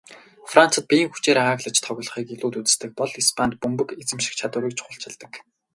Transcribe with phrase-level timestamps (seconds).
[0.51, 5.31] Францад биеийн хүчээр ааглаж тоглохыг илүүд үздэг бол Испанид бөмбөг эзэмших чадварыг чухалчилдаг.